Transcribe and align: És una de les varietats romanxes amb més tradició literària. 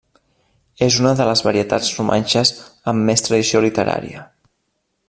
És 0.85 0.95
una 1.01 1.11
de 1.19 1.27
les 1.31 1.43
varietats 1.47 1.91
romanxes 1.99 2.53
amb 2.93 3.07
més 3.11 3.27
tradició 3.29 3.63
literària. 3.69 4.27